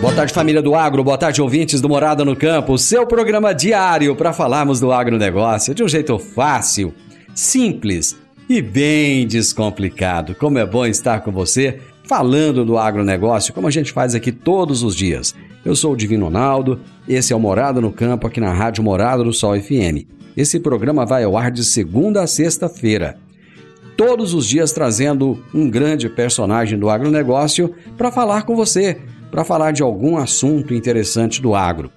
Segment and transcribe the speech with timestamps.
[0.00, 1.04] Boa tarde, família do Agro.
[1.04, 2.78] Boa tarde, ouvintes do Morada no Campo.
[2.78, 6.94] Seu programa diário para falarmos do agronegócio de um jeito fácil,
[7.34, 8.16] simples
[8.48, 10.34] e bem descomplicado.
[10.34, 14.82] Como é bom estar com você falando do agronegócio, como a gente faz aqui todos
[14.82, 15.34] os dias.
[15.66, 19.22] Eu sou o Divino Ronaldo, esse é o Morada no Campo aqui na Rádio Morada
[19.22, 20.08] do Sol FM.
[20.34, 23.18] Esse programa vai ao ar de segunda a sexta-feira.
[23.98, 28.98] Todos os dias trazendo um grande personagem do agronegócio para falar com você,
[29.30, 31.90] para falar de algum assunto interessante do agro.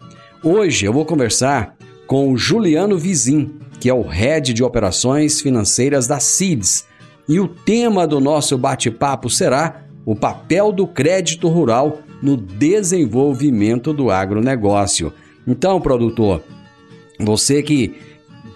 [0.44, 6.08] Hoje eu vou conversar com o Juliano Vizin, que é o head de operações financeiras
[6.08, 6.86] da CIDS.
[7.28, 14.12] E o tema do nosso bate-papo será o papel do crédito rural no desenvolvimento do
[14.12, 15.14] agronegócio.
[15.48, 16.44] Então, produtor,
[17.20, 17.96] você que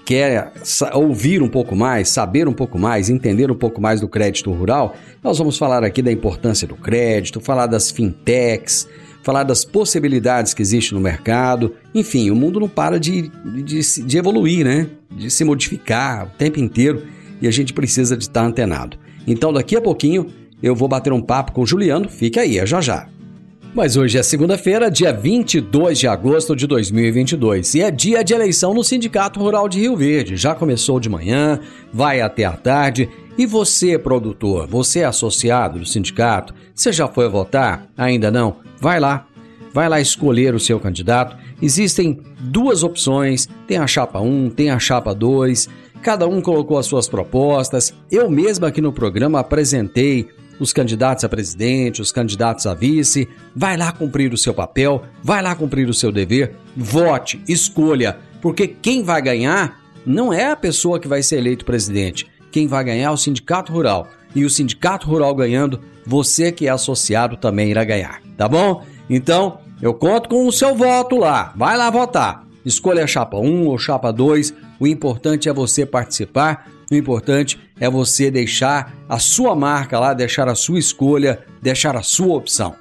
[0.07, 0.53] quer
[0.93, 4.95] ouvir um pouco mais, saber um pouco mais, entender um pouco mais do crédito rural,
[5.21, 8.87] nós vamos falar aqui da importância do crédito, falar das fintechs,
[9.21, 11.73] falar das possibilidades que existem no mercado.
[11.93, 13.29] Enfim, o mundo não para de,
[13.65, 14.87] de, de evoluir, né?
[15.11, 17.03] De se modificar o tempo inteiro
[17.41, 18.97] e a gente precisa de estar antenado.
[19.27, 20.27] Então, daqui a pouquinho,
[20.63, 22.07] eu vou bater um papo com o Juliano.
[22.07, 23.09] Fica aí, é já já.
[23.73, 28.73] Mas hoje é segunda-feira, dia 22 de agosto de 2022, e é dia de eleição
[28.73, 30.35] no Sindicato Rural de Rio Verde.
[30.35, 31.59] Já começou de manhã,
[31.93, 33.09] vai até a tarde.
[33.37, 37.87] E você, produtor, você associado do sindicato, você já foi votar?
[37.95, 38.57] Ainda não?
[38.79, 39.27] Vai lá.
[39.71, 41.37] Vai lá escolher o seu candidato.
[41.61, 45.69] Existem duas opções: tem a chapa 1, tem a chapa 2.
[46.01, 47.93] Cada um colocou as suas propostas.
[48.09, 50.27] Eu mesmo aqui no programa apresentei
[50.59, 53.27] os candidatos a presidente, os candidatos a vice.
[53.55, 58.67] Vai lá cumprir o seu papel, vai lá cumprir o seu dever, vote, escolha, porque
[58.67, 62.27] quem vai ganhar não é a pessoa que vai ser eleito presidente.
[62.51, 64.07] Quem vai ganhar é o sindicato rural.
[64.33, 68.85] E o sindicato rural ganhando, você que é associado também irá ganhar, tá bom?
[69.09, 71.53] Então, eu conto com o seu voto lá.
[71.55, 72.45] Vai lá votar.
[72.65, 74.53] Escolha a chapa 1 ou chapa 2.
[74.79, 80.47] O importante é você participar o importante é você deixar a sua marca lá, deixar
[80.47, 82.75] a sua escolha, deixar a sua opção.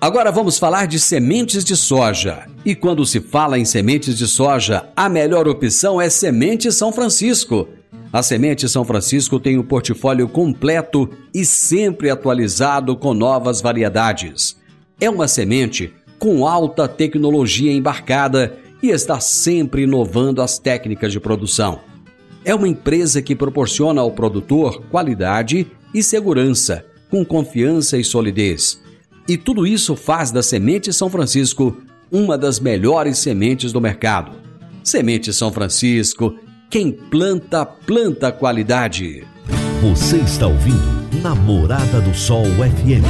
[0.00, 2.46] Agora vamos falar de sementes de soja.
[2.64, 7.68] E quando se fala em sementes de soja, a melhor opção é Semente São Francisco.
[8.10, 14.56] A Semente São Francisco tem um portfólio completo e sempre atualizado com novas variedades.
[14.98, 21.89] É uma semente com alta tecnologia embarcada e está sempre inovando as técnicas de produção
[22.44, 28.80] é uma empresa que proporciona ao produtor qualidade e segurança, com confiança e solidez.
[29.28, 31.76] E tudo isso faz da Semente São Francisco
[32.10, 34.32] uma das melhores sementes do mercado.
[34.82, 36.34] Semente São Francisco,
[36.68, 39.24] quem planta, planta qualidade.
[39.82, 43.04] Você está ouvindo Namorada do Sol FM.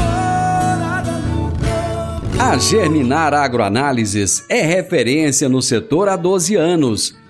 [2.38, 7.14] A Germinar Agroanálises é referência no setor há 12 anos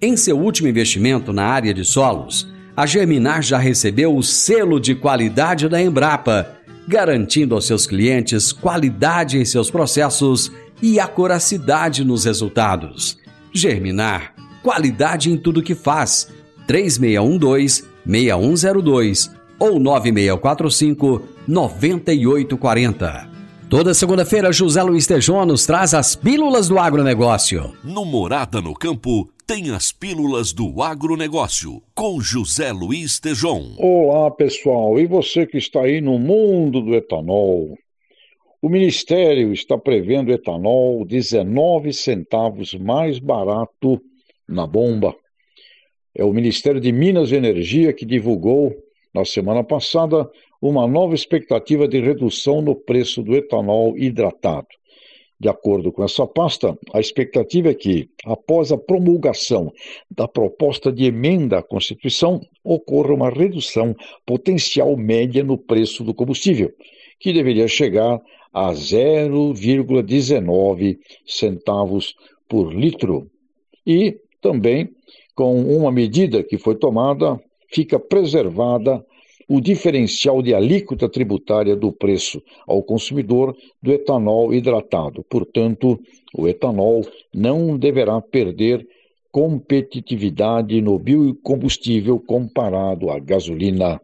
[0.00, 2.46] em seu último investimento na área de solos,
[2.76, 6.48] a Germinar já recebeu o selo de qualidade da Embrapa,
[6.86, 10.50] garantindo aos seus clientes qualidade em seus processos
[10.80, 13.18] e acuracidade nos resultados.
[13.52, 16.28] Germinar, qualidade em tudo que faz.
[16.68, 23.27] 3612-6102 ou 9645 9840.
[23.70, 27.76] Toda segunda-feira, José Luiz Tejon nos traz as pílulas do agronegócio.
[27.84, 33.74] No Morada no Campo, tem as pílulas do agronegócio, com José Luiz Tejon.
[33.76, 34.98] Olá, pessoal.
[34.98, 37.76] E você que está aí no mundo do etanol?
[38.62, 44.00] O Ministério está prevendo etanol 19 centavos mais barato
[44.48, 45.14] na bomba.
[46.16, 48.74] É o Ministério de Minas e Energia que divulgou,
[49.14, 50.26] na semana passada,
[50.60, 54.66] uma nova expectativa de redução no preço do etanol hidratado.
[55.40, 59.72] De acordo com essa pasta, a expectativa é que, após a promulgação
[60.10, 63.94] da proposta de emenda à Constituição, ocorra uma redução
[64.26, 66.72] potencial média no preço do combustível,
[67.20, 68.20] que deveria chegar
[68.52, 72.16] a 0,19 centavos
[72.48, 73.30] por litro.
[73.86, 74.90] E também,
[75.36, 79.06] com uma medida que foi tomada, fica preservada
[79.48, 85.24] o diferencial de alíquota tributária do preço ao consumidor do etanol hidratado.
[85.24, 85.98] Portanto,
[86.36, 88.86] o etanol não deverá perder
[89.32, 94.00] competitividade no biocombustível comparado à gasolina.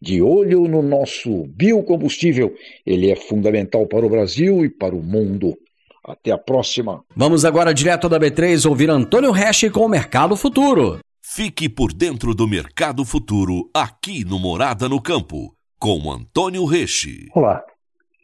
[0.00, 2.54] De olho no nosso biocombustível,
[2.84, 5.56] ele é fundamental para o Brasil e para o mundo.
[6.04, 7.02] Até a próxima.
[7.16, 10.98] Vamos agora direto da B3 ouvir Antônio Resch com o Mercado Futuro.
[11.34, 17.26] Fique por dentro do mercado futuro aqui no Morada no Campo, com Antônio Reche.
[17.34, 17.64] Olá.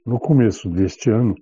[0.04, 1.34] No começo deste ano,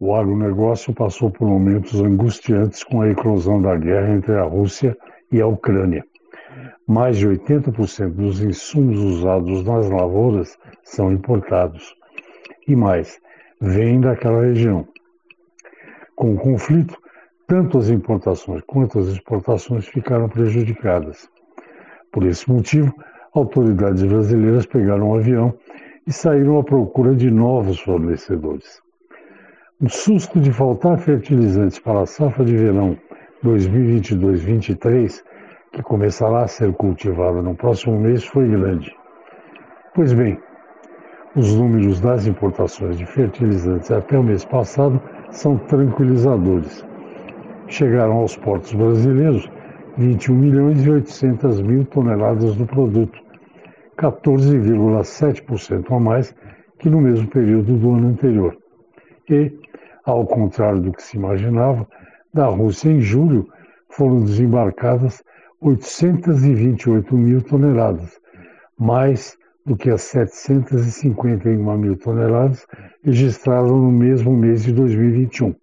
[0.00, 4.98] o agronegócio passou por momentos angustiantes com a eclosão da guerra entre a Rússia
[5.30, 6.04] e a Ucrânia.
[6.84, 11.94] Mais de 80% dos insumos usados nas lavouras são importados.
[12.66, 13.20] E mais,
[13.60, 14.84] vêm daquela região.
[16.16, 16.98] Com o conflito,
[17.54, 21.30] tanto as importações quanto as exportações ficaram prejudicadas.
[22.10, 22.92] Por esse motivo,
[23.32, 25.54] autoridades brasileiras pegaram um avião
[26.04, 28.82] e saíram à procura de novos fornecedores.
[29.80, 32.98] O susto de faltar fertilizantes para a safra de verão
[33.44, 35.22] 2022-23,
[35.70, 38.92] que começará a ser cultivada no próximo mês, foi grande.
[39.94, 40.40] Pois bem,
[41.36, 46.84] os números das importações de fertilizantes até o mês passado são tranquilizadores.
[47.68, 49.50] Chegaram aos portos brasileiros
[49.96, 53.18] 21 milhões e 800 mil toneladas do produto,
[53.96, 56.34] 14,7% a mais
[56.78, 58.56] que no mesmo período do ano anterior.
[59.30, 59.52] E,
[60.04, 61.88] ao contrário do que se imaginava,
[62.32, 63.48] da Rússia em julho
[63.88, 65.22] foram desembarcadas
[65.60, 68.20] 828 mil toneladas,
[68.78, 72.66] mais do que as 751 mil toneladas
[73.02, 75.54] registradas no mesmo mês de 2021.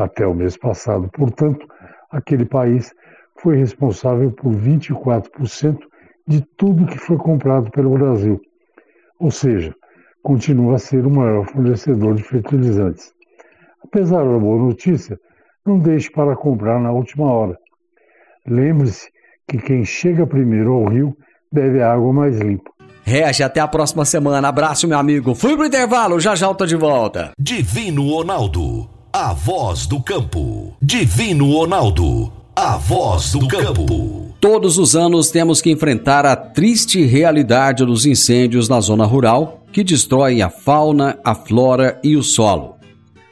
[0.00, 1.66] Até o mês passado, portanto,
[2.10, 2.90] aquele país
[3.38, 5.78] foi responsável por 24%
[6.26, 8.40] de tudo que foi comprado pelo Brasil.
[9.18, 9.74] Ou seja,
[10.22, 13.12] continua a ser o maior fornecedor de fertilizantes.
[13.84, 15.20] Apesar da boa notícia,
[15.66, 17.58] não deixe para comprar na última hora.
[18.46, 19.10] Lembre-se
[19.46, 21.14] que quem chega primeiro ao rio
[21.52, 22.70] bebe a água mais limpa.
[23.02, 24.48] Rege, até a próxima semana.
[24.48, 25.34] Abraço, meu amigo.
[25.34, 27.32] Fui pro intervalo, já já eu tô de volta.
[27.38, 28.88] Divino Ronaldo,
[29.22, 30.74] a voz do campo.
[30.80, 34.34] Divino Ronaldo, a voz do campo.
[34.40, 39.84] Todos os anos temos que enfrentar a triste realidade dos incêndios na zona rural que
[39.84, 42.76] destroem a fauna, a flora e o solo.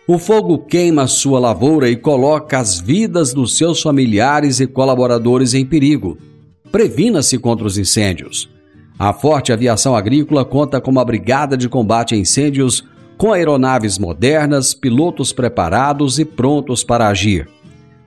[0.07, 5.64] O fogo queima sua lavoura e coloca as vidas dos seus familiares e colaboradores em
[5.64, 6.18] perigo.
[6.71, 8.47] Previna-se contra os incêndios.
[8.99, 12.85] A Forte Aviação Agrícola conta com uma brigada de combate a incêndios
[13.19, 17.49] com aeronaves modernas, pilotos preparados e prontos para agir.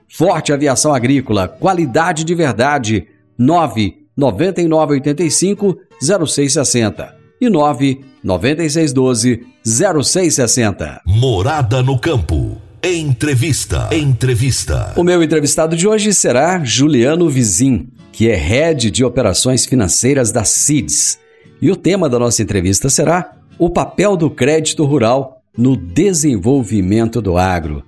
[0.08, 3.06] Forte Aviação Agrícola, qualidade de verdade.
[3.38, 11.02] 9 9985 0660 e 9 9612 0660.
[11.06, 12.56] Morada no campo.
[12.82, 13.88] Entrevista.
[13.92, 14.92] Entrevista.
[14.96, 20.44] O meu entrevistado de hoje será Juliano Vizin, que é head de operações financeiras da
[20.44, 21.18] CIDS.
[21.60, 27.36] E o tema da nossa entrevista será o papel do crédito rural no desenvolvimento do
[27.36, 27.84] agro.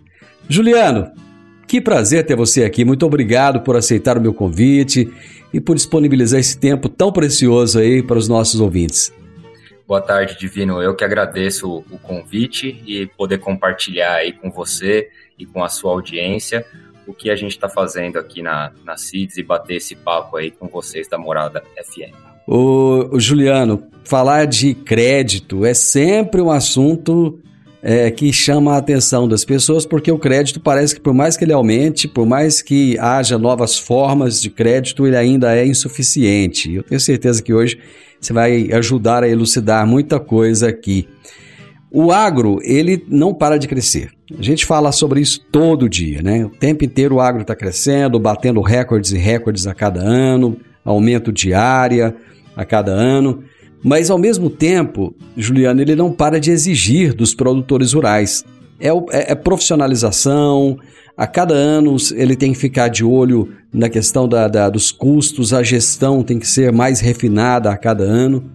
[0.48, 1.10] Juliano,
[1.66, 2.84] que prazer ter você aqui.
[2.84, 5.12] Muito obrigado por aceitar o meu convite
[5.52, 9.12] e por disponibilizar esse tempo tão precioso aí para os nossos ouvintes.
[9.86, 10.82] Boa tarde, Divino.
[10.82, 15.92] Eu que agradeço o convite e poder compartilhar aí com você e com a sua
[15.92, 16.64] audiência
[17.06, 20.50] o que a gente está fazendo aqui na, na CIDS e bater esse papo aí
[20.50, 22.33] com vocês da Morada FM.
[22.46, 27.38] O, Juliano, falar de crédito é sempre um assunto
[27.82, 31.44] é, que chama a atenção das pessoas, porque o crédito parece que, por mais que
[31.44, 36.74] ele aumente, por mais que haja novas formas de crédito, ele ainda é insuficiente.
[36.74, 37.78] Eu tenho certeza que hoje
[38.20, 41.06] você vai ajudar a elucidar muita coisa aqui.
[41.90, 44.10] O agro, ele não para de crescer.
[44.36, 46.44] A gente fala sobre isso todo dia, né?
[46.44, 51.32] O tempo inteiro o agro está crescendo, batendo recordes e recordes a cada ano, aumento
[51.32, 52.14] de área
[52.56, 53.44] a cada ano.
[53.82, 58.44] Mas, ao mesmo tempo, Juliano, ele não para de exigir dos produtores rurais.
[58.80, 60.78] É, é, é profissionalização,
[61.16, 65.54] a cada ano ele tem que ficar de olho na questão da, da, dos custos,
[65.54, 68.50] a gestão tem que ser mais refinada a cada ano.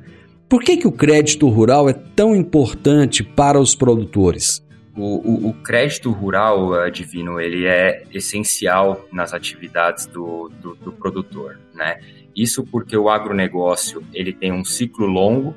[0.49, 4.61] Por que, que o crédito rural é tão importante para os produtores?
[4.97, 10.91] O, o, o crédito rural, uh, Divino, ele é essencial nas atividades do, do, do
[10.91, 11.99] produtor, né?
[12.39, 15.53] Isso porque o agronegócio ele tem um ciclo longo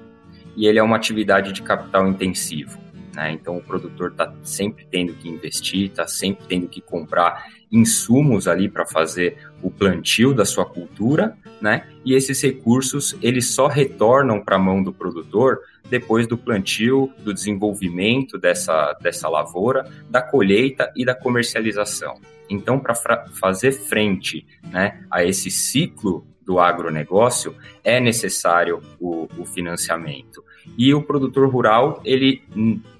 [0.56, 2.76] e ele é uma atividade de capital intensivo.
[3.14, 3.30] Né?
[3.30, 8.68] Então o produtor está sempre tendo que investir, está sempre tendo que comprar insumos ali
[8.68, 11.86] para fazer o plantio da sua cultura, né?
[12.04, 17.32] E esses recursos eles só retornam para a mão do produtor depois do plantio, do
[17.32, 22.20] desenvolvimento dessa, dessa lavoura, da colheita e da comercialização.
[22.50, 22.94] Então, para
[23.40, 30.44] fazer frente né, a esse ciclo do agronegócio, é necessário o, o financiamento.
[30.76, 32.42] E o produtor rural, ele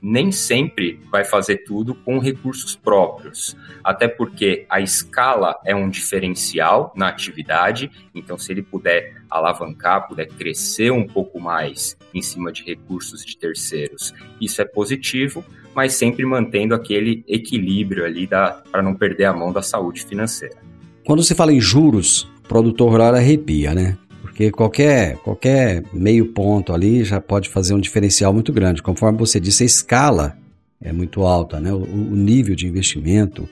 [0.00, 3.54] nem sempre vai fazer tudo com recursos próprios,
[3.84, 10.26] até porque a escala é um diferencial na atividade, então se ele puder alavancar, puder
[10.26, 15.44] crescer um pouco mais em cima de recursos de terceiros, isso é positivo,
[15.74, 20.56] mas sempre mantendo aquele equilíbrio ali para não perder a mão da saúde financeira.
[21.04, 23.96] Quando se fala em juros, produtor rural arrepia, né?
[24.20, 28.82] Porque qualquer, qualquer meio ponto ali já pode fazer um diferencial muito grande.
[28.82, 30.38] Conforme você disse, a escala
[30.80, 31.72] é muito alta, né?
[31.72, 33.48] O, o nível de investimento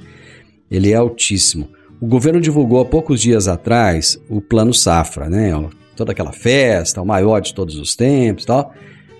[0.70, 1.68] ele é altíssimo.
[2.00, 5.50] O governo divulgou há poucos dias atrás o Plano Safra, né?
[5.94, 8.72] Toda aquela festa, o maior de todos os tempos, tal.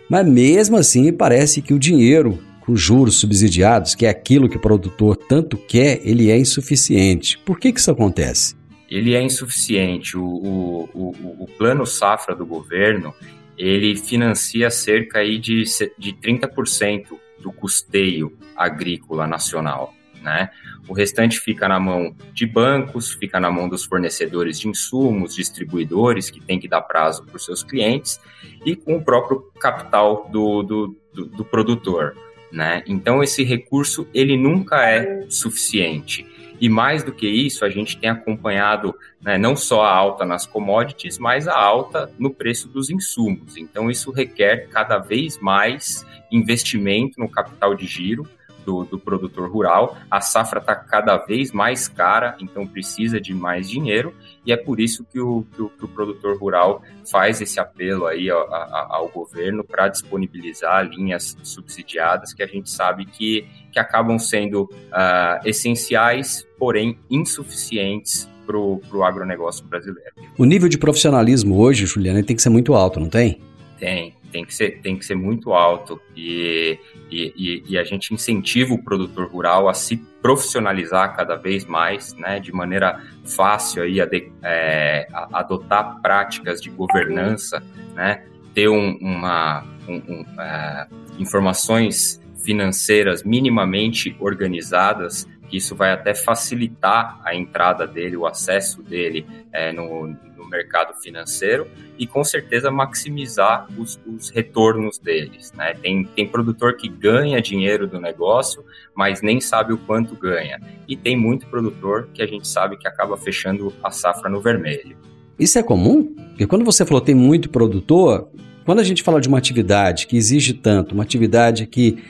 [0.08, 4.60] Mas mesmo assim parece que o dinheiro com juros subsidiados, que é aquilo que o
[4.60, 7.38] produtor tanto quer, ele é insuficiente.
[7.44, 8.54] Por que, que isso acontece?
[8.90, 10.16] Ele é insuficiente.
[10.16, 13.14] O, o, o, o plano safra do governo,
[13.56, 15.62] ele financia cerca aí de,
[15.96, 17.06] de 30%
[17.38, 19.94] do custeio agrícola nacional.
[20.20, 20.50] Né?
[20.88, 26.30] O restante fica na mão de bancos, fica na mão dos fornecedores de insumos, distribuidores
[26.30, 28.20] que têm que dar prazo para os seus clientes
[28.64, 32.14] e com o próprio capital do, do, do, do produtor.
[32.52, 32.82] Né?
[32.86, 36.26] Então esse recurso ele nunca é suficiente.
[36.60, 40.44] E mais do que isso, a gente tem acompanhado né, não só a alta nas
[40.46, 43.56] commodities, mas a alta no preço dos insumos.
[43.56, 48.28] Então, isso requer cada vez mais investimento no capital de giro
[48.64, 49.96] do, do produtor rural.
[50.10, 54.14] A safra está cada vez mais cara, então precisa de mais dinheiro,
[54.44, 58.06] e é por isso que o, que o, que o produtor rural faz esse apelo
[58.06, 64.18] aí ao, ao governo para disponibilizar linhas subsidiadas que a gente sabe que, que acabam
[64.18, 70.12] sendo uh, essenciais porém insuficientes para o agronegócio brasileiro.
[70.36, 73.40] O nível de profissionalismo hoje, Juliana, tem que ser muito alto, não tem?
[73.78, 76.78] Tem, tem que ser, tem que ser muito alto e,
[77.10, 82.38] e, e, a gente incentiva o produtor rural a se profissionalizar cada vez mais, né,
[82.38, 87.62] de maneira fácil aí a de, é, a adotar práticas de governança,
[87.94, 90.86] né, ter um, uma um, um, uh,
[91.18, 99.26] informações financeiras minimamente organizadas que isso vai até facilitar a entrada dele, o acesso dele
[99.52, 105.52] é, no, no, mercado financeiro e com certeza maximizar os, os retornos deles.
[105.52, 105.74] Né?
[105.74, 108.64] Tem, tem produtor que ganha dinheiro do negócio,
[108.94, 110.60] mas nem sabe o quanto ganha.
[110.88, 114.96] E tem muito produtor que a gente sabe que acaba fechando a safra no vermelho.
[115.38, 116.14] Isso é comum?
[116.30, 118.28] Porque quando você falou tem muito produtor,
[118.64, 122.02] quando a gente fala de uma atividade que exige tanto, uma atividade que,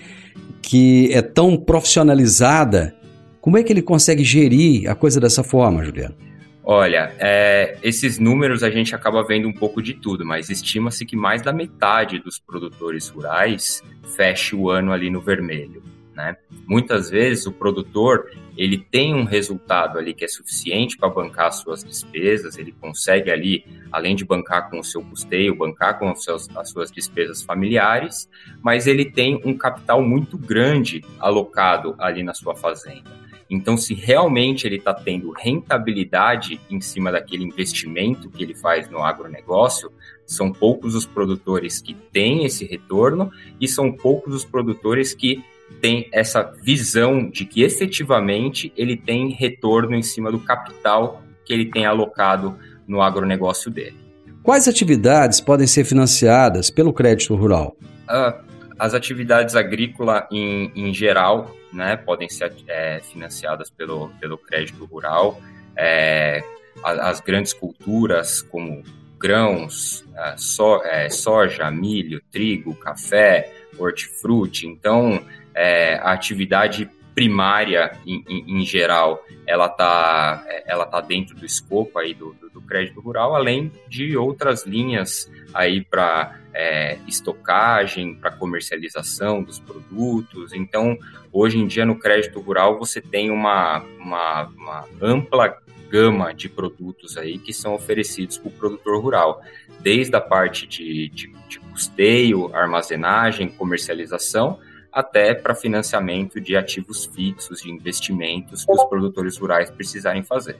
[0.63, 2.95] que é tão profissionalizada,
[3.41, 6.15] como é que ele consegue gerir a coisa dessa forma, Juliano?
[6.63, 11.17] Olha, é, esses números a gente acaba vendo um pouco de tudo, mas estima-se que
[11.17, 13.83] mais da metade dos produtores rurais
[14.15, 15.83] feche o ano ali no vermelho.
[16.15, 16.37] Né?
[16.67, 21.83] Muitas vezes o produtor ele tem um resultado ali que é suficiente para bancar suas
[21.83, 26.69] despesas, ele consegue ali, além de bancar com o seu custeio, bancar com seus, as
[26.69, 28.29] suas despesas familiares,
[28.63, 33.11] mas ele tem um capital muito grande alocado ali na sua fazenda.
[33.50, 39.02] Então, se realmente ele está tendo rentabilidade em cima daquele investimento que ele faz no
[39.02, 39.90] agronegócio,
[40.25, 45.42] São poucos os produtores que têm esse retorno e são poucos os produtores que
[45.80, 51.66] têm essa visão de que efetivamente ele tem retorno em cima do capital que ele
[51.66, 53.97] tem alocado no agronegócio dele.
[54.40, 57.76] Quais atividades podem ser financiadas pelo crédito rural?
[58.09, 58.33] Uh,
[58.81, 65.39] as atividades agrícolas em, em geral né, podem ser é, financiadas pelo, pelo crédito rural.
[65.77, 66.43] É,
[66.83, 68.83] as, grandes culturas como
[69.19, 70.03] grãos,
[70.39, 74.67] so, é, soja, milho, trigo, café, hortifruti.
[74.67, 75.23] Então,
[75.55, 81.99] é, a atividade primária em, em, em, geral, ela está ela tá dentro do escopo
[81.99, 88.30] aí do, do, do crédito rural, além de outras linhas aí para é, estocagem, para
[88.30, 90.52] comercialização dos produtos.
[90.52, 90.99] Então,
[91.33, 95.59] hoje em dia no crédito rural você tem uma, uma, uma ampla
[95.90, 99.42] gama de produtos aí que são oferecidos para o produtor rural,
[99.80, 104.59] desde a parte de, de, de custeio, armazenagem, comercialização,
[104.92, 110.57] até para financiamento de ativos fixos, de investimentos que os produtores rurais precisarem fazer.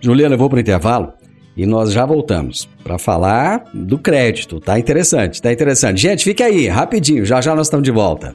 [0.00, 1.12] Juliana, eu vou para o intervalo
[1.56, 4.60] e nós já voltamos para falar do crédito.
[4.60, 6.00] Tá interessante, tá interessante.
[6.00, 8.34] Gente, fica aí, rapidinho, já já nós estamos de volta.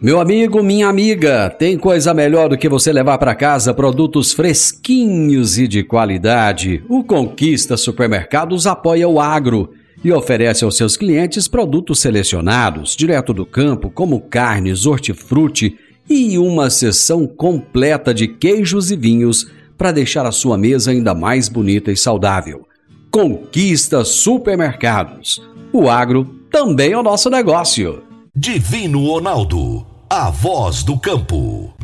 [0.00, 5.58] Meu amigo, minha amiga, tem coisa melhor do que você levar para casa produtos fresquinhos
[5.58, 6.82] e de qualidade.
[6.88, 9.70] O Conquista Supermercados apoia o agro
[10.04, 15.78] e oferece aos seus clientes produtos selecionados, direto do campo, como carnes, hortifruti
[16.10, 19.46] e uma seção completa de queijos e vinhos
[19.82, 22.68] para deixar a sua mesa ainda mais bonita e saudável.
[23.10, 25.42] Conquista Supermercados.
[25.72, 28.00] O agro também é o nosso negócio.
[28.32, 31.74] Divino Ronaldo a voz do campo.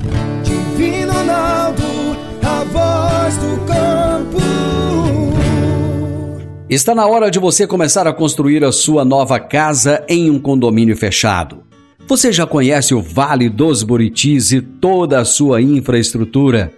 [0.44, 1.82] Divino Ronaldo,
[2.42, 4.38] a voz do campo.
[6.70, 10.96] Está na hora de você começar a construir a sua nova casa em um condomínio
[10.96, 11.64] fechado.
[12.06, 16.77] Você já conhece o Vale dos Buritis e toda a sua infraestrutura?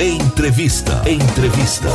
[0.00, 1.02] Entrevista.
[1.10, 1.88] Entrevista.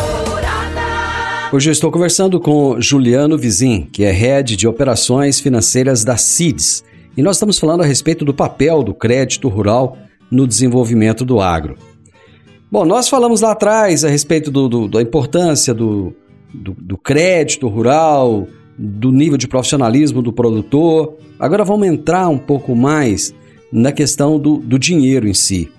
[1.54, 6.84] Hoje eu estou conversando com Juliano Vizin, que é head de operações financeiras da CIDS
[7.16, 9.98] e nós estamos falando a respeito do papel do crédito rural
[10.30, 11.78] no desenvolvimento do agro.
[12.70, 16.14] Bom, nós falamos lá atrás a respeito do, do, da importância do,
[16.54, 18.46] do, do crédito rural,
[18.78, 21.16] do nível de profissionalismo do produtor.
[21.40, 23.34] Agora vamos entrar um pouco mais
[23.72, 25.72] na questão do, do dinheiro em si.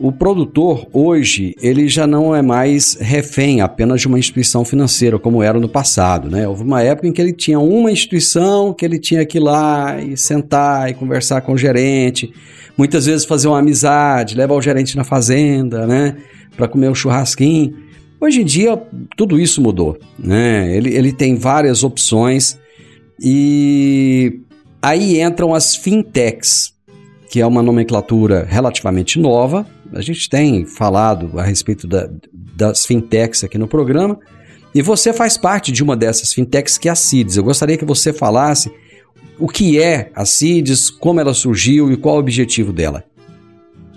[0.00, 5.42] O produtor hoje ele já não é mais refém apenas de uma instituição financeira como
[5.42, 6.46] era no passado, né?
[6.46, 10.00] Houve uma época em que ele tinha uma instituição que ele tinha que ir lá
[10.00, 12.32] e sentar e conversar com o gerente,
[12.76, 16.16] muitas vezes fazer uma amizade, levar o gerente na fazenda, né,
[16.56, 17.74] para comer um churrasquinho.
[18.20, 18.80] Hoje em dia
[19.16, 20.76] tudo isso mudou, né?
[20.76, 22.56] Ele, ele tem várias opções
[23.20, 24.42] e
[24.80, 26.78] aí entram as fintechs
[27.28, 29.66] que é uma nomenclatura relativamente nova.
[29.92, 34.18] A gente tem falado a respeito da, das fintechs aqui no programa.
[34.74, 37.36] E você faz parte de uma dessas fintechs que é a CIDS.
[37.36, 38.70] Eu gostaria que você falasse
[39.38, 43.04] o que é a CIDS, como ela surgiu e qual o objetivo dela.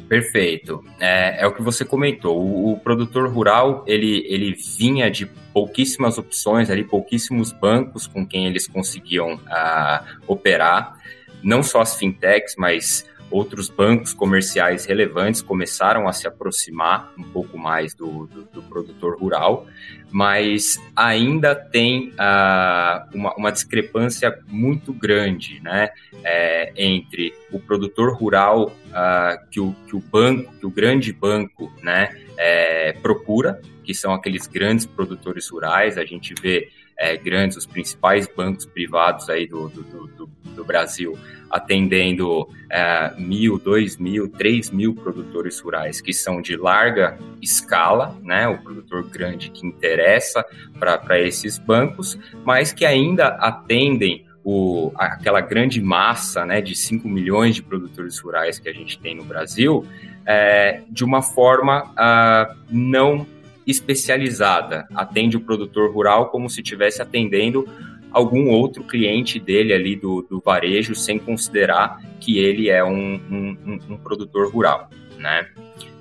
[0.08, 0.84] Perfeito.
[1.00, 2.38] É, é o que você comentou.
[2.38, 8.46] O, o, produtor rural ele, ele vinha de pouquíssimas opções, ali, pouquíssimos bancos com quem
[8.46, 10.98] eles conseguiam uh, operar.
[11.42, 17.58] Não só as fintechs, mas outros bancos comerciais relevantes começaram a se aproximar um pouco
[17.58, 19.66] mais do, do, do produtor rural,
[20.12, 25.90] mas ainda tem uh, uma, uma, discrepância muito grande né,
[26.24, 31.72] é, entre o produtor rural uh, que, o, que o banco, que o grande banco
[31.82, 36.70] né, é, procura, que são aqueles grandes produtores rurais, a gente vê
[37.02, 41.18] é, grandes, os principais bancos privados aí do, do, do, do Brasil,
[41.50, 48.48] atendendo é, mil, dois mil, três mil produtores rurais que são de larga escala, né,
[48.48, 50.46] o produtor grande que interessa
[50.80, 57.56] para esses bancos, mas que ainda atendem o, aquela grande massa né, de 5 milhões
[57.56, 59.86] de produtores rurais que a gente tem no Brasil
[60.26, 63.26] é, de uma forma uh, não
[63.66, 64.88] especializada.
[64.96, 67.68] Atende o produtor rural como se estivesse atendendo
[68.12, 73.80] algum outro cliente dele ali do, do varejo, sem considerar que ele é um, um,
[73.90, 75.48] um produtor rural, né?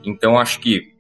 [0.05, 0.93] Então, acho que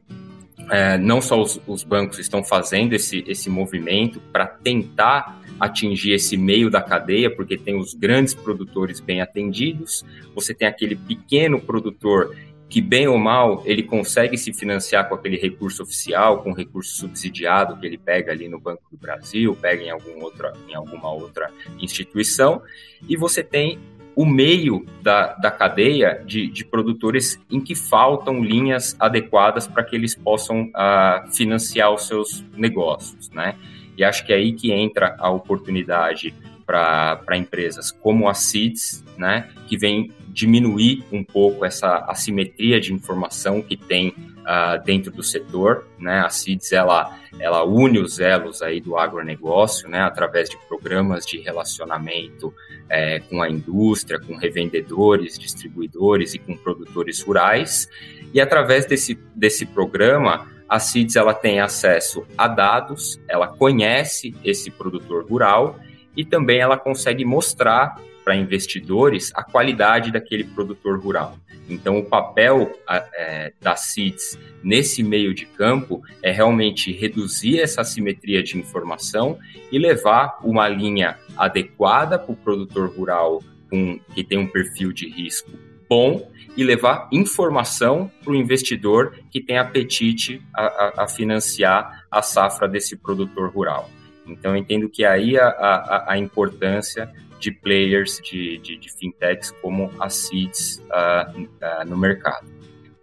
[0.70, 6.37] é, não só os, os, bancos estão fazendo esse, esse movimento para tentar atingir esse
[6.37, 12.35] meio da cadeia, porque tem os grandes produtores bem atendidos, você tem aquele pequeno produtor
[12.71, 17.77] que bem ou mal ele consegue se financiar com aquele recurso oficial, com recurso subsidiado
[17.77, 21.51] que ele pega ali no Banco do Brasil, pega em, algum outra, em alguma outra
[21.81, 22.63] instituição,
[23.09, 23.79] e você tem
[24.15, 29.97] o meio da, da cadeia de, de produtores em que faltam linhas adequadas para que
[29.97, 33.57] eles possam uh, financiar os seus negócios, né?
[33.97, 39.49] E acho que é aí que entra a oportunidade para empresas como a CIDS, né,
[39.67, 45.87] que vem diminuir um pouco essa assimetria de informação que tem uh, dentro do setor,
[45.98, 46.20] né?
[46.20, 50.00] A CIDS ela ela une os elos aí do agronegócio, né?
[50.00, 52.55] Através de programas de relacionamento
[52.88, 57.87] é, com a indústria, com revendedores, distribuidores e com produtores rurais.
[58.33, 64.70] E através desse desse programa a CIDS ela tem acesso a dados, ela conhece esse
[64.70, 65.79] produtor rural
[66.16, 67.96] e também ela consegue mostrar
[68.31, 71.37] para investidores a qualidade daquele produtor rural.
[71.69, 78.40] Então, o papel é, da CIDS nesse meio de campo é realmente reduzir essa assimetria
[78.40, 79.37] de informação
[79.73, 85.09] e levar uma linha adequada para o produtor rural com, que tem um perfil de
[85.09, 85.51] risco
[85.88, 92.23] bom e levar informação para o investidor que tem apetite a, a, a, financiar a
[92.23, 93.90] safra desse produtor rural.
[94.25, 99.90] Então, eu entendo que aí a, a importância de players de, de, de, fintechs como
[99.98, 102.46] a Seeds uh, uh, no mercado.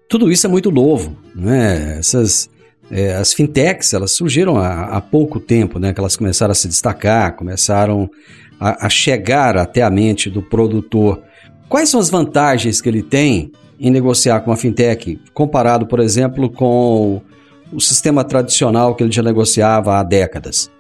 [0.08, 1.98] Tudo isso é muito novo, né?
[1.98, 2.50] Essas
[2.90, 5.94] é, as fintechs elas surgiram há, há, pouco tempo, né?
[5.94, 8.10] Que elas começaram a se destacar, começaram
[8.60, 11.22] a, a chegar até a mente do produtor.
[11.68, 16.50] Quais são as vantagens que ele tem em negociar com a fintech, comparado, por exemplo,
[16.50, 17.22] com
[17.72, 20.72] o sistema tradicional que ele já negociava há décadas?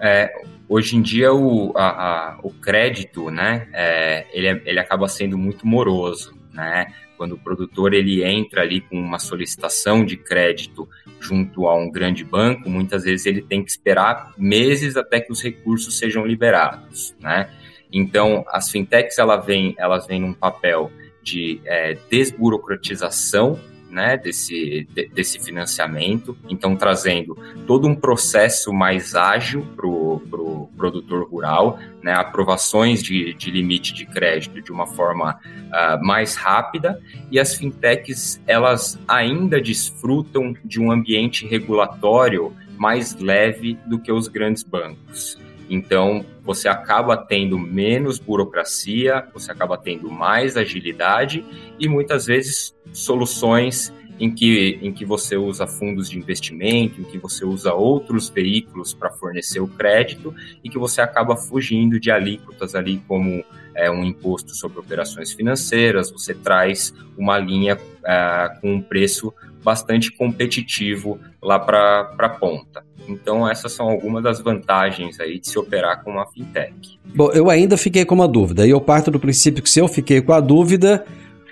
[0.00, 0.30] É,
[0.68, 5.36] hoje em dia o, a, a, o crédito, né, é, ele, é, ele acaba sendo
[5.38, 6.92] muito moroso, né?
[7.16, 10.88] Quando o produtor ele entra ali com uma solicitação de crédito
[11.20, 15.40] junto a um grande banco, muitas vezes ele tem que esperar meses até que os
[15.40, 17.48] recursos sejam liberados, né?
[17.92, 20.90] Então, as fintechs ela vem, elas vêm num papel
[21.22, 23.58] de é, desburocratização
[23.94, 30.68] né, desse, de, desse financiamento, então trazendo todo um processo mais ágil para o pro
[30.76, 37.00] produtor rural, né, aprovações de, de limite de crédito de uma forma uh, mais rápida,
[37.30, 44.26] e as fintechs elas ainda desfrutam de um ambiente regulatório mais leve do que os
[44.26, 45.38] grandes bancos.
[45.68, 51.44] Então, você acaba tendo menos burocracia, você acaba tendo mais agilidade
[51.78, 57.18] e muitas vezes soluções em que, em que você usa fundos de investimento, em que
[57.18, 62.74] você usa outros veículos para fornecer o crédito e que você acaba fugindo de alíquotas
[62.74, 68.82] ali como é, um imposto sobre operações financeiras, você traz uma linha é, com um
[68.82, 72.84] preço bastante competitivo lá para a ponta.
[73.08, 76.98] Então, essas são algumas das vantagens aí de se operar com uma fintech.
[77.14, 79.88] Bom, eu ainda fiquei com uma dúvida, e eu parto do princípio que se eu
[79.88, 81.04] fiquei com a dúvida,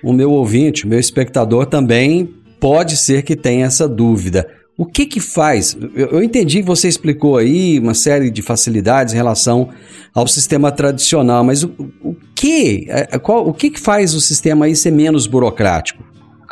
[0.03, 2.27] o meu ouvinte, o meu espectador também
[2.61, 4.49] pode ser que tenha essa dúvida.
[4.77, 5.77] O que que faz?
[5.95, 9.69] Eu entendi que você explicou aí uma série de facilidades em relação
[10.15, 14.65] ao sistema tradicional, mas o, o que, é, qual, o que que faz o sistema
[14.65, 16.03] aí ser menos burocrático?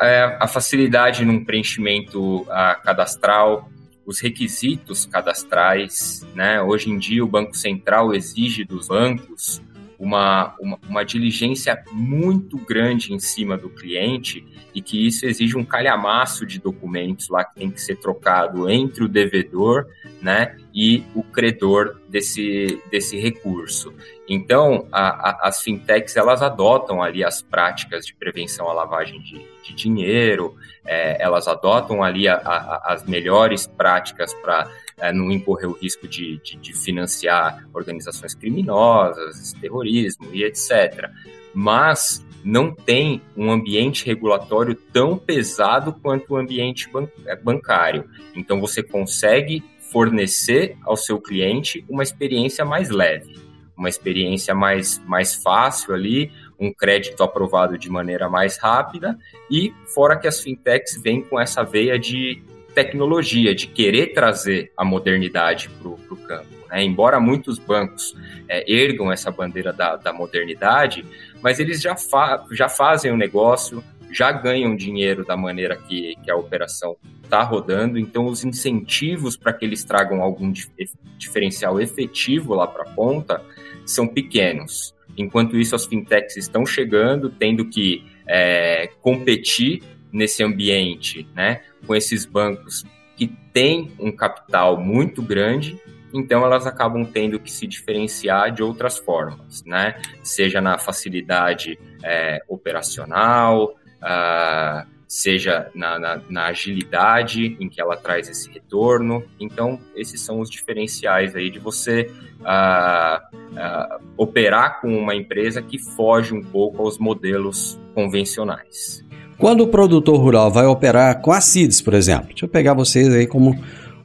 [0.01, 3.71] É a facilidade num preenchimento a, cadastral,
[4.07, 6.63] os requisitos cadastrais, né?
[6.63, 9.61] Hoje em dia o Banco Central exige dos bancos
[9.99, 15.65] uma, uma, uma, diligência muito grande em cima do cliente e que isso exige um
[15.65, 19.87] calhamaço de documentos lá que tem que ser trocado entre o devedor
[20.23, 23.93] né, e o credor desse, desse recurso.
[24.29, 29.45] Então, a, a, as fintechs elas adotam ali as práticas de prevenção à lavagem de,
[29.65, 30.55] de dinheiro,
[30.85, 32.37] é, elas adotam ali a,
[32.85, 39.53] as melhores práticas para é, não incorrer o risco de, de, de financiar organizações criminosas,
[39.61, 41.11] terrorismo e etc.
[41.53, 46.89] Mas não tem um ambiente regulatório tão pesado quanto o ambiente
[47.27, 48.09] é, bancário.
[48.35, 53.35] Então você consegue fornecer ao seu cliente uma experiência mais leve,
[53.77, 59.19] uma experiência mais, mais fácil ali, um crédito aprovado de maneira mais rápida
[59.51, 62.43] e fora que as fintechs vêm com essa veia de
[62.75, 66.49] tecnologia, de querer trazer a modernidade para o campo.
[66.69, 66.85] Né?
[66.85, 68.17] Embora muitos bancos
[68.49, 71.05] é, ergam essa bandeira da, da modernidade,
[71.43, 76.31] mas eles já, fa já fazem o negócio, já ganham dinheiro da maneira que, que
[76.31, 80.71] a operação está rodando, então os incentivos para que eles tragam algum dif
[81.17, 83.41] diferencial efetivo lá para a ponta
[83.87, 84.95] são pequenos.
[85.17, 92.25] Enquanto isso, as fintechs estão chegando, tendo que é, competir nesse ambiente, né, com esses
[92.25, 92.85] bancos
[93.17, 95.79] que têm um capital muito grande,
[96.13, 102.43] então elas acabam tendo que se diferenciar de outras formas, né, seja na facilidade é,
[102.49, 109.25] operacional, uh, seja na, na, na, agilidade em que ela traz esse retorno.
[109.41, 112.11] Então, esses são os diferenciais aí de você
[112.41, 119.05] uh, operar com uma empresa que foge um pouco aos modelos convencionais.
[119.37, 123.13] Quando o produtor rural vai operar com a CIDS, por exemplo, deixa eu pegar vocês
[123.13, 123.59] aí como,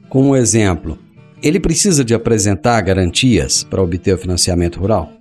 [0.08, 0.98] como exemplo,
[1.42, 5.12] ele precisa de apresentar garantias para obter o financiamento rural?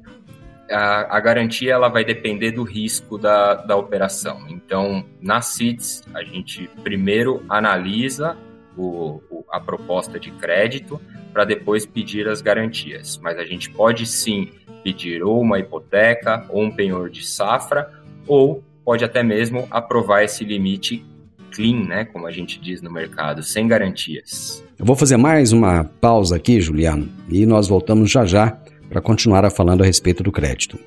[0.69, 4.45] A, a, garantia ela vai depender do risco da, da operação.
[4.49, 8.37] Então, na CITES, a gente primeiro analisa
[8.77, 10.99] o, o, a proposta de crédito
[11.31, 13.19] para depois pedir as garantias.
[13.21, 14.49] Mas a gente pode sim
[14.83, 17.89] pedir ou uma hipoteca ou um penhor de safra,
[18.27, 21.03] ou pode até mesmo aprovar esse limite
[21.51, 24.63] clean, né, como a gente diz no mercado, sem garantias.
[24.77, 28.57] Eu vou fazer mais uma pausa aqui, Juliano, e nós voltamos já já
[28.95, 30.79] para continuar falando a respeito do crédito.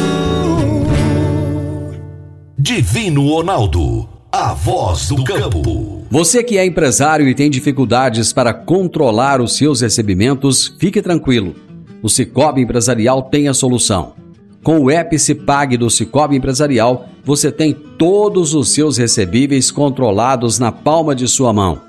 [2.58, 6.06] Divino Ronaldo, a voz do campo.
[6.12, 11.56] Você que é empresário e tem dificuldades para controlar os seus recebimentos, fique tranquilo.
[12.02, 14.14] O Cicobi Empresarial tem a solução.
[14.62, 21.16] Com o Epicipag do Cicobi Empresarial, você tem todos os seus recebíveis controlados na palma
[21.16, 21.89] de sua mão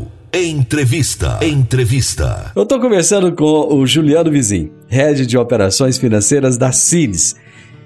[0.33, 1.39] Entrevista.
[1.41, 2.53] Entrevista.
[2.55, 7.35] Eu estou conversando com o Juliano Vizin, head de operações financeiras da CIDS.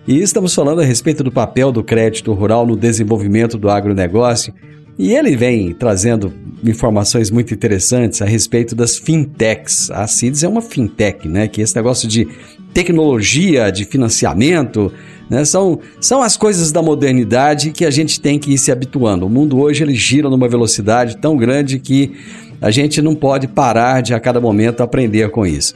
[0.07, 4.53] E estamos falando a respeito do papel do crédito rural no desenvolvimento do agronegócio.
[4.95, 6.31] E ele vem trazendo
[6.63, 9.91] informações muito interessantes a respeito das fintechs.
[9.91, 11.47] A CIDS é uma fintech, né?
[11.47, 12.27] Que esse negócio de
[12.73, 14.91] tecnologia, de financiamento,
[15.29, 15.43] né?
[15.45, 19.25] São, são as coisas da modernidade que a gente tem que ir se habituando.
[19.25, 22.13] O mundo hoje ele gira numa velocidade tão grande que
[22.61, 25.75] a gente não pode parar de a cada momento aprender com isso.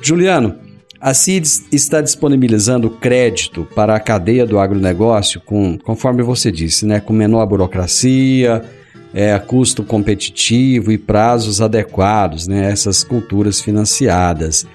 [0.00, 0.54] Juliano,
[1.00, 6.98] a CIDS está disponibilizando crédito para a cadeia do agronegócio com, conforme você disse, né,
[6.98, 8.64] com menor burocracia,
[9.12, 14.66] é, custo competitivo e prazos adequados, né, essas culturas financiadas.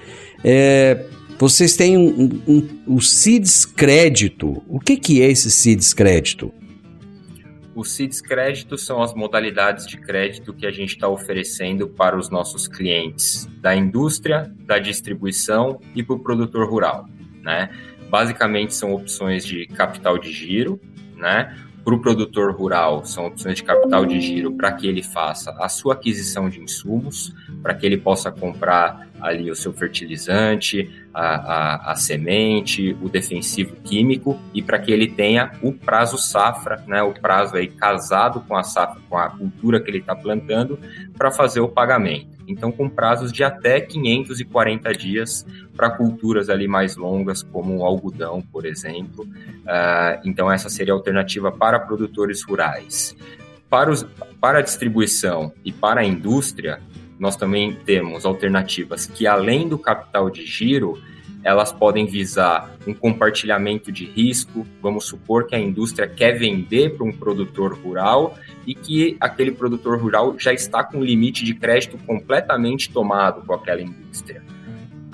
[0.43, 1.05] É,
[1.37, 4.63] vocês têm um, um, um, o CIDS Crédito.
[4.67, 6.53] O que, que é esse CIDS Crédito?
[7.75, 12.29] Os CIDS Crédito são as modalidades de crédito que a gente está oferecendo para os
[12.29, 17.09] nossos clientes da indústria, da distribuição e para o produtor rural.
[17.41, 17.69] Né?
[18.09, 20.79] Basicamente são opções de capital de giro,
[21.17, 21.57] né?
[21.83, 25.67] Para o produtor rural são opções de capital de giro para que ele faça a
[25.67, 31.91] sua aquisição de insumos, para que ele possa comprar ali o seu fertilizante, a, a,
[31.93, 37.13] a semente, o defensivo químico e para que ele tenha o prazo safra, né, o
[37.13, 40.77] prazo aí casado com a safra, com a cultura que ele está plantando,
[41.17, 42.33] para fazer o pagamento.
[42.47, 48.41] Então, com prazos de até 540 dias para culturas ali mais longas, como o algodão,
[48.41, 49.23] por exemplo.
[49.23, 53.15] Uh, então, essa seria a alternativa para produtores rurais.
[53.69, 54.05] Para, os,
[54.41, 56.81] para a distribuição e para a indústria,
[57.23, 61.01] nós também temos alternativas que, além do capital de giro,
[61.41, 64.67] elas podem visar um compartilhamento de risco.
[64.81, 68.35] Vamos supor que a indústria quer vender para um produtor rural
[68.67, 73.53] e que aquele produtor rural já está com o limite de crédito completamente tomado com
[73.53, 74.43] aquela indústria.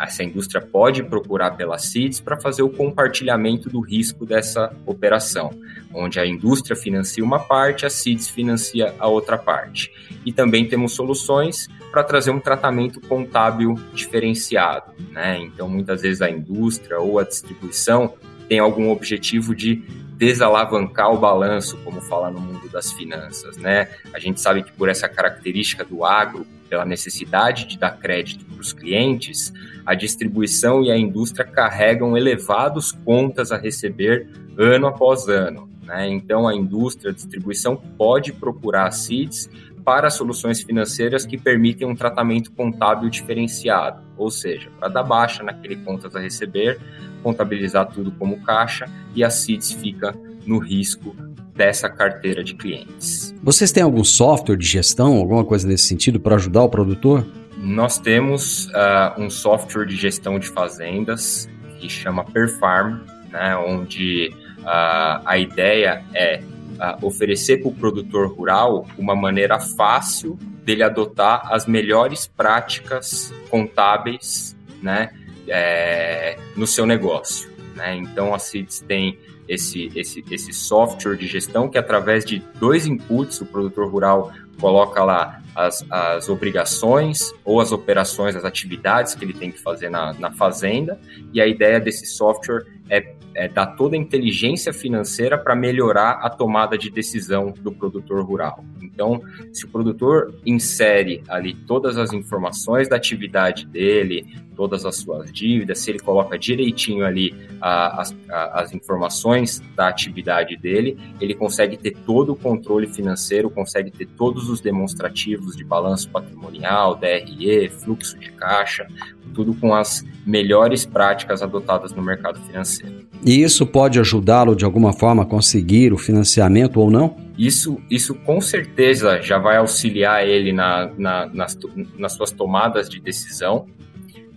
[0.01, 5.51] Essa indústria pode procurar pela CIDS para fazer o compartilhamento do risco dessa operação,
[5.93, 9.91] onde a indústria financia uma parte, a CIDS financia a outra parte.
[10.25, 14.93] E também temos soluções para trazer um tratamento contábil diferenciado.
[15.11, 15.39] Né?
[15.39, 18.13] Então, muitas vezes a indústria ou a distribuição
[18.47, 19.83] tem algum objetivo de
[20.17, 23.87] desalavancar o balanço, como fala no mundo das finanças, né?
[24.13, 28.59] A gente sabe que por essa característica do agro, pela necessidade de dar crédito para
[28.59, 29.53] os clientes,
[29.85, 35.69] a distribuição e a indústria carregam elevados contas a receber ano após ano.
[35.83, 36.09] Né?
[36.09, 39.49] Então, a indústria, a distribuição pode procurar CIDS
[39.83, 45.77] para soluções financeiras que permitem um tratamento contábil diferenciado, ou seja, para dar baixa naquele
[45.77, 46.79] contas a receber,
[47.23, 50.15] contabilizar tudo como caixa e a CIDS fica
[50.45, 51.15] no risco
[51.55, 53.35] dessa carteira de clientes.
[53.43, 57.25] Vocês têm algum software de gestão, alguma coisa nesse sentido para ajudar o produtor?
[57.57, 65.21] Nós temos uh, um software de gestão de fazendas que chama Perfarm, né, onde uh,
[65.25, 66.41] a ideia é
[66.79, 74.57] uh, oferecer para o produtor rural uma maneira fácil dele adotar as melhores práticas contábeis
[74.81, 75.11] né,
[75.47, 77.49] é, no seu negócio.
[77.75, 77.97] Né?
[77.97, 83.41] Então, a CIDS tem esse, esse, esse software de gestão que, através de dois inputs,
[83.41, 89.33] o produtor rural coloca lá as, as obrigações ou as operações, as atividades que ele
[89.33, 90.99] tem que fazer na, na fazenda,
[91.33, 96.29] e a ideia desse software é, é dar toda a inteligência financeira para melhorar a
[96.29, 98.63] tomada de decisão do produtor rural.
[98.81, 99.21] Então,
[99.53, 105.79] se o produtor insere ali todas as informações da atividade dele, todas as suas dívidas,
[105.79, 111.77] se ele coloca direitinho ali a, as, a, as informações da atividade dele, ele consegue
[111.77, 118.17] ter todo o controle financeiro, consegue ter todos os demonstrativos de balanço patrimonial, DRE, fluxo
[118.17, 118.87] de caixa,
[119.33, 123.07] tudo com as melhores práticas adotadas no mercado financeiro.
[123.25, 127.15] E isso pode ajudá-lo de alguma forma a conseguir o financiamento ou não?
[127.37, 131.57] Isso, isso com certeza já vai auxiliar ele na, na, nas,
[131.97, 133.65] nas suas tomadas de decisão,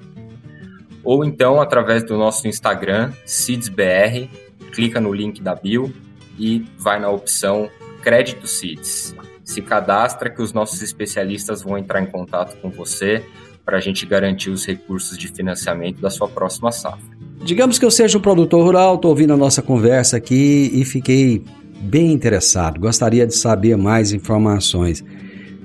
[1.04, 4.30] ou então através do nosso Instagram cidsbr,
[4.74, 5.94] clica no link da bio
[6.38, 7.70] e vai na opção
[8.02, 9.16] Crédito Cids.
[9.44, 13.24] Se cadastra que os nossos especialistas vão entrar em contato com você
[13.66, 17.14] para a gente garantir os recursos de financiamento da sua próxima safra.
[17.44, 21.44] Digamos que eu seja um produtor rural, estou ouvindo a nossa conversa aqui e fiquei
[21.80, 22.80] bem interessado.
[22.80, 25.04] Gostaria de saber mais informações.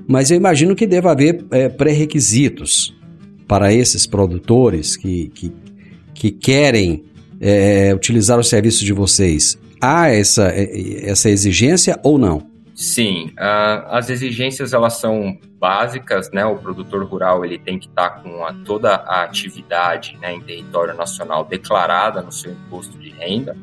[0.07, 2.95] Mas eu imagino que deva haver é, pré-requisitos
[3.47, 5.53] para esses produtores que, que,
[6.13, 7.05] que querem
[7.39, 9.57] é, utilizar o serviço de vocês.
[9.81, 12.49] Há essa, é, essa exigência ou não?
[12.75, 16.45] Sim, as exigências elas são básicas, né?
[16.45, 20.39] O produtor rural ele tem que estar tá com a, toda a atividade né, em
[20.39, 23.53] território nacional declarada no seu imposto de renda,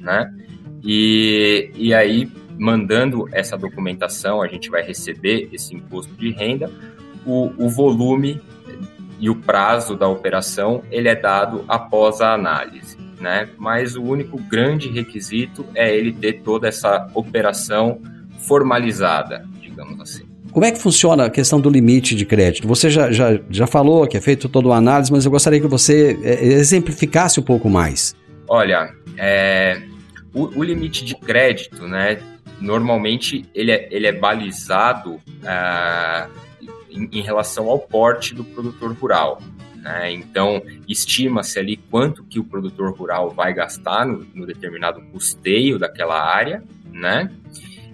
[0.00, 0.34] né?
[0.82, 6.68] E, e aí, mandando essa documentação, a gente vai receber esse imposto de renda,
[7.24, 8.40] o, o volume
[9.20, 13.48] e o prazo da operação ele é dado após a análise, né?
[13.58, 18.00] Mas o único grande requisito é ele ter toda essa operação
[18.38, 20.24] formalizada, digamos assim.
[20.52, 22.66] Como é que funciona a questão do limite de crédito?
[22.66, 25.66] Você já, já, já falou que é feito toda uma análise, mas eu gostaria que
[25.66, 28.16] você é, exemplificasse um pouco mais.
[28.48, 29.82] Olha, é,
[30.32, 32.18] o, o, limite de crédito, né?
[32.58, 36.30] Normalmente ele é, ele é balizado uh,
[36.90, 39.42] em, em, relação ao porte do produtor rural.
[39.86, 40.12] Né?
[40.12, 46.20] Então, estima-se ali quanto que o produtor rural vai gastar no, no determinado custeio daquela
[46.20, 46.60] área,
[46.92, 47.30] né?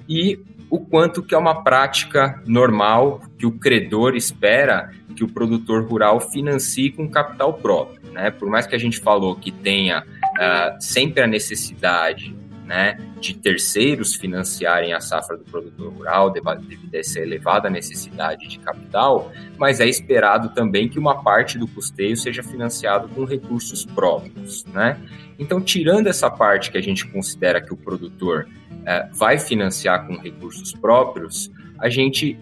[0.09, 0.40] E
[0.70, 6.18] o quanto que é uma prática normal que o credor espera que o produtor rural
[6.18, 8.11] financie com capital próprio.
[8.11, 8.30] Né?
[8.30, 12.34] Por mais que a gente falou que tenha uh, sempre a necessidade
[12.73, 18.59] né, de terceiros financiarem a safra do produtor rural devido a essa elevada necessidade de
[18.61, 24.64] capital, mas é esperado também que uma parte do custeio seja financiado com recursos próprios.
[24.64, 24.99] Né?
[25.39, 30.16] Então, tirando essa parte que a gente considera que o produtor uh, vai financiar com
[30.16, 32.39] recursos próprios, a gente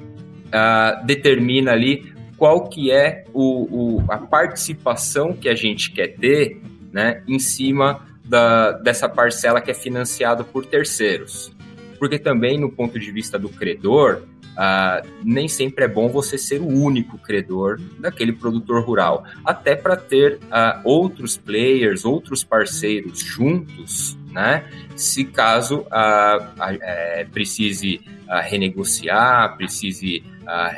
[0.46, 6.62] uh, determina ali qual que é o, o, a participação que a gente quer ter
[6.92, 11.52] né, em cima da, dessa parcela que é financiada por terceiros.
[11.98, 16.60] Porque também, no ponto de vista do credor, Uh, nem sempre é bom você ser
[16.60, 24.18] o único credor daquele produtor rural, até para ter uh, outros players, outros parceiros juntos,
[24.30, 24.64] né?
[24.96, 28.02] Se caso uh, precise
[28.38, 30.22] renegociar, precise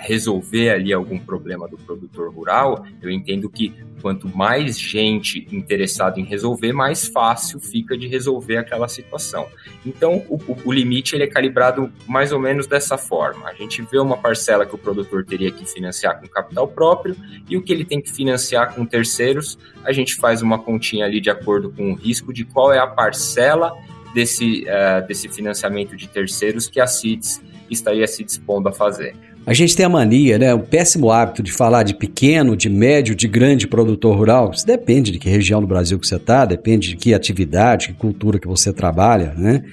[0.00, 3.72] resolver ali algum problema do produtor rural, eu entendo que
[4.02, 9.46] quanto mais gente interessada em resolver, mais fácil fica de resolver aquela situação.
[9.86, 13.48] Então, o, o, limite ele é calibrado mais ou menos dessa forma.
[13.48, 17.16] A gente vê uma parcela que o produtor teria que financiar com capital próprio
[17.48, 21.20] e o que ele tem que financiar com terceiros, a gente faz uma continha ali
[21.20, 23.72] de acordo com o risco de qual é a parcela
[24.14, 27.40] desse, uh, desse financiamento de terceiros que a CITES
[27.70, 29.14] estaria se dispondo a fazer.
[29.44, 33.14] A gente tem a mania, né, o péssimo hábito de falar de pequeno, de médio,
[33.14, 34.52] de grande produtor rural.
[34.54, 37.94] Isso depende de que região do Brasil que você está, depende de que atividade, que
[37.94, 39.64] cultura que você trabalha, né?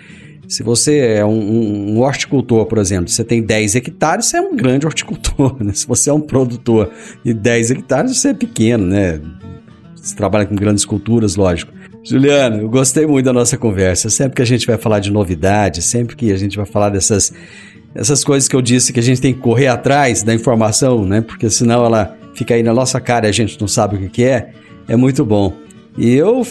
[0.48, 4.56] Se você é um, um, horticultor, por exemplo, você tem 10 hectares, você é um
[4.56, 5.56] grande horticultor.
[5.64, 5.74] Né?
[5.74, 6.92] Se você é um produtor
[7.24, 9.22] de 10 hectares, você é pequeno, né?
[9.96, 11.72] Você trabalha com grandes culturas, lógico.
[12.04, 14.10] Juliano, eu gostei muito da nossa conversa.
[14.10, 17.34] Sempre que a gente vai falar de novidades, sempre que a gente vai falar dessas
[17.94, 21.22] essas coisas que eu disse que a gente tem que correr atrás da informação, né?
[21.22, 24.24] Porque senão ela fica aí na nossa cara e a gente não sabe o que,
[24.24, 24.52] é,
[24.88, 25.54] é muito bom.
[25.98, 26.46] E eu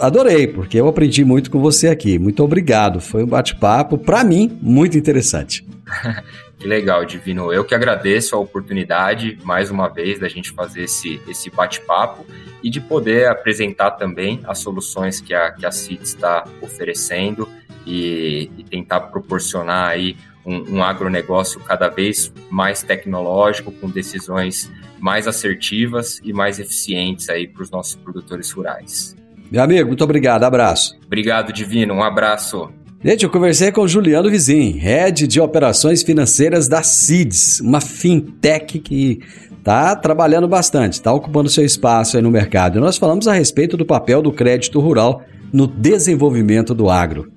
[0.00, 2.18] adorei, porque eu aprendi muito com você aqui.
[2.18, 3.00] Muito obrigado.
[3.00, 5.66] Foi um bate-papo, para mim, muito interessante.
[6.60, 7.50] que legal, Divino.
[7.50, 12.26] Eu que agradeço a oportunidade, mais uma vez, da gente fazer esse, esse bate-papo
[12.62, 17.48] e de poder apresentar também as soluções que a, que a CIT está oferecendo
[17.86, 25.26] e, e tentar proporcionar aí um, um agronegócio cada vez mais tecnológico, com decisões mais
[25.26, 29.16] assertivas e mais eficientes aí para os nossos produtores rurais.
[29.50, 30.98] Meu amigo, muito obrigado, abraço.
[31.06, 32.70] Obrigado, Divino, um abraço.
[33.02, 38.78] Gente, eu conversei com o Juliano Vizin, Head de Operações Financeiras da CIDS, uma fintech
[38.78, 39.20] que
[39.56, 42.76] está trabalhando bastante, está ocupando seu espaço aí no mercado.
[42.76, 47.32] E nós falamos a respeito do papel do crédito rural no desenvolvimento do agro.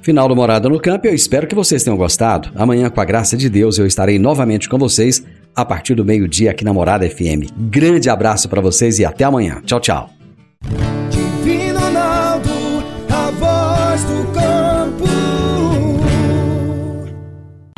[0.00, 2.48] Final do Morada no Campo, eu espero que vocês tenham gostado.
[2.54, 5.24] Amanhã, com a graça de Deus, eu estarei novamente com vocês
[5.56, 7.50] a partir do meio-dia aqui na Morada FM.
[7.68, 9.60] Grande abraço para vocês e até amanhã.
[9.66, 10.10] Tchau, tchau.